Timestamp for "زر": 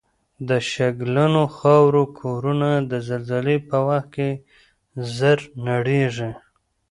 5.17-5.39